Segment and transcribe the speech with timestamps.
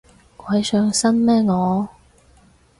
[0.35, 1.87] 鬼上身咩我